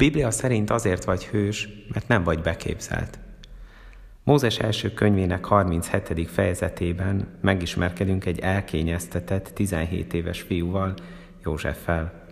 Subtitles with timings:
[0.00, 3.18] Biblia szerint azért vagy hős, mert nem vagy beképzelt.
[4.22, 6.30] Mózes első könyvének 37.
[6.30, 10.94] fejezetében megismerkedünk egy elkényeztetett 17 éves fiúval,
[11.44, 12.26] Józseffel.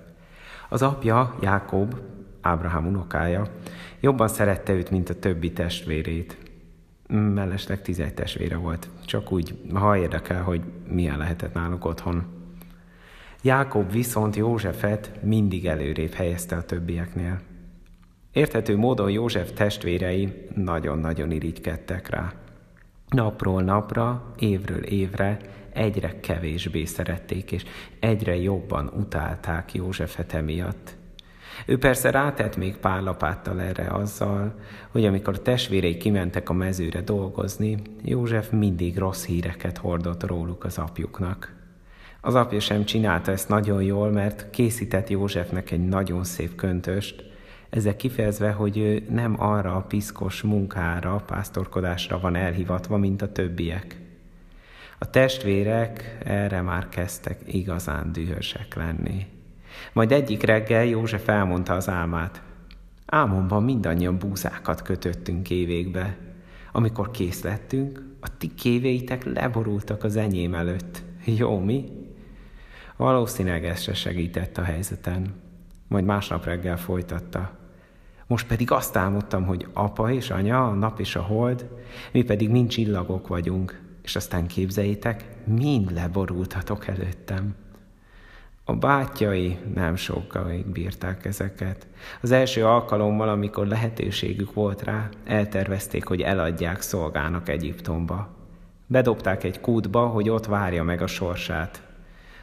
[0.69, 1.95] Az apja, Jákob,
[2.41, 3.46] Ábrahám unokája,
[4.00, 6.37] jobban szerette őt, mint a többi testvérét.
[7.09, 12.27] Mellesleg 11 testvére volt, csak úgy, ha érdekel, hogy milyen lehetett náluk otthon.
[13.43, 17.48] Jákob viszont Józsefet mindig előrébb helyezte a többieknél.
[18.32, 22.32] Érthető módon József testvérei nagyon-nagyon irigykedtek rá.
[23.09, 25.38] Napról napra, évről évre
[25.73, 27.64] egyre kevésbé szerették, és
[28.01, 30.96] egyre jobban utálták Józsefet emiatt.
[31.66, 34.54] Ő persze rátett még pár lapáttal erre azzal,
[34.90, 40.79] hogy amikor a testvérei kimentek a mezőre dolgozni, József mindig rossz híreket hordott róluk az
[40.79, 41.56] apjuknak.
[42.20, 47.24] Az apja sem csinálta ezt nagyon jól, mert készített Józsefnek egy nagyon szép köntöst,
[47.71, 54.01] ezzel kifejezve, hogy ő nem arra a piszkos munkára, pásztorkodásra van elhivatva, mint a többiek.
[54.99, 59.27] A testvérek erre már kezdtek igazán dühösek lenni.
[59.93, 62.43] Majd egyik reggel József elmondta az álmát.
[63.07, 66.16] Álmomban mindannyian búzákat kötöttünk évégbe.
[66.72, 71.03] Amikor kész lettünk, a ti kévéitek leborultak az enyém előtt.
[71.25, 71.84] Jó, mi?
[72.97, 75.34] Valószínűleg ez se segített a helyzeten.
[75.88, 77.57] Majd másnap reggel folytatta.
[78.28, 81.69] Most pedig azt álmodtam, hogy apa és anya, a nap és a hold,
[82.12, 87.54] mi pedig mind csillagok vagyunk, és aztán képzeljétek, mind leborultatok előttem.
[88.65, 91.87] A bátyai nem sokkal bírták ezeket.
[92.20, 98.28] Az első alkalommal, amikor lehetőségük volt rá, eltervezték, hogy eladják szolgának Egyiptomba.
[98.87, 101.82] Bedobták egy kútba, hogy ott várja meg a sorsát.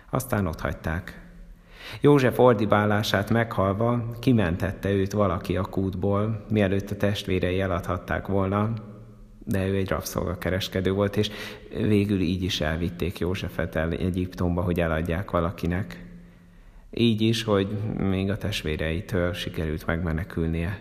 [0.09, 1.25] Aztán ott hagyták.
[2.02, 8.73] József ordibálását meghalva kimentette őt valaki a kútból, mielőtt a testvérei eladhatták volna,
[9.45, 11.30] de ő egy rabszolgakereskedő volt, és
[11.70, 16.04] végül így is elvitték Józsefet el Egyiptomba, hogy eladják valakinek.
[16.92, 17.67] Így is, hogy
[17.98, 20.80] még a testvéreitől sikerült megmenekülnie.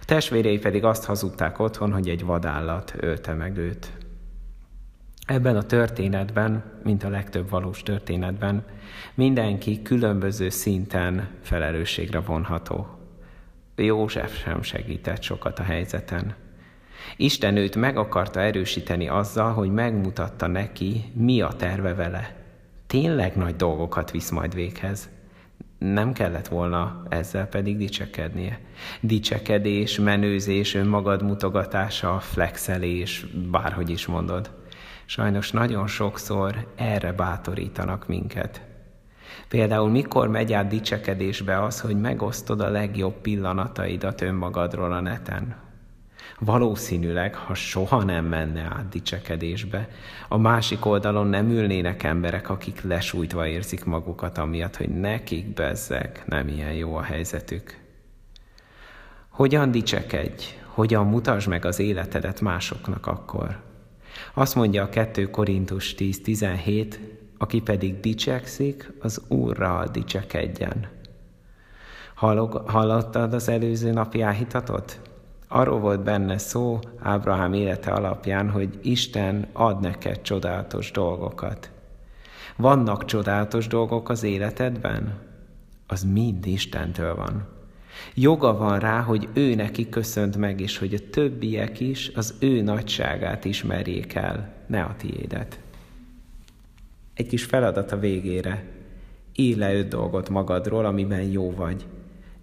[0.00, 3.92] A testvérei pedig azt hazudták otthon, hogy egy vadállat ölte meg őt.
[5.32, 8.64] Ebben a történetben, mint a legtöbb valós történetben,
[9.14, 12.86] mindenki különböző szinten felelősségre vonható.
[13.76, 16.34] József sem segített sokat a helyzeten.
[17.16, 22.36] Isten őt meg akarta erősíteni azzal, hogy megmutatta neki, mi a terve vele.
[22.86, 25.08] Tényleg nagy dolgokat visz majd véghez.
[25.78, 28.60] Nem kellett volna ezzel pedig dicsekednie.
[29.00, 34.61] Dicsekedés, menőzés, önmagad mutogatása, flexelés, bárhogy is mondod.
[35.04, 38.60] Sajnos nagyon sokszor erre bátorítanak minket.
[39.48, 45.56] Például mikor megy át dicsekedésbe az, hogy megosztod a legjobb pillanataidat önmagadról a neten?
[46.38, 49.88] Valószínűleg, ha soha nem menne át dicsekedésbe,
[50.28, 56.48] a másik oldalon nem ülnének emberek, akik lesújtva érzik magukat, amiatt, hogy nekik bezzeg nem
[56.48, 57.80] ilyen jó a helyzetük.
[59.28, 60.44] Hogyan dicsekedj?
[60.66, 63.71] Hogyan mutasd meg az életedet másoknak akkor?
[64.34, 66.94] Azt mondja a 2 Korintus 10.17,
[67.38, 70.88] aki pedig dicsekszik, az Úrral dicsekedjen.
[72.66, 75.00] Hallottad az előző napi áhítatot?
[75.48, 81.70] Arról volt benne szó Ábrahám élete alapján, hogy Isten ad neked csodálatos dolgokat.
[82.56, 85.18] Vannak csodálatos dolgok az életedben?
[85.86, 87.48] Az mind Istentől van.
[88.14, 92.60] Joga van rá, hogy ő neki köszönt meg, és hogy a többiek is az ő
[92.60, 95.60] nagyságát ismerjék el, ne a tiédet.
[97.14, 98.64] Egy kis feladat a végére.
[99.34, 101.86] Írj le öt dolgot magadról, amiben jó vagy,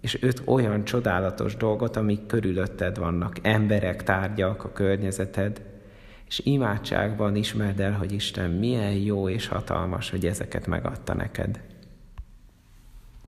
[0.00, 5.62] és öt olyan csodálatos dolgot, amik körülötted vannak, emberek, tárgyak, a környezeted,
[6.26, 11.60] és imádságban ismerd el, hogy Isten milyen jó és hatalmas, hogy ezeket megadta neked.